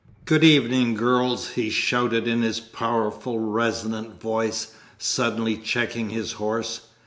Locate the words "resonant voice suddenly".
3.37-5.57